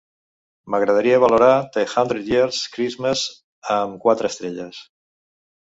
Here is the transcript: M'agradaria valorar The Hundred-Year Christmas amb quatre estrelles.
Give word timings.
M'agradaria 0.75 1.19
valorar 1.25 1.51
The 1.77 1.85
Hundred-Year 1.93 2.49
Christmas 2.77 3.29
amb 3.79 4.03
quatre 4.07 4.35
estrelles. 4.35 4.83